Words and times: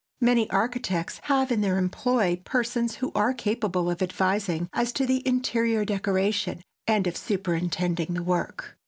Many 0.19 0.49
architects 0.49 1.19
have 1.25 1.51
in 1.51 1.61
their 1.61 1.77
employ 1.77 2.41
persons 2.43 2.95
who 2.95 3.11
are 3.13 3.35
capable 3.35 3.87
of 3.91 4.01
advising 4.01 4.67
as 4.73 4.91
to 4.93 5.27
interior 5.27 5.85
decoration 5.85 6.63
and 6.87 7.05
of 7.05 7.15
superintending 7.15 8.15
the 8.15 8.23
work. 8.23 8.79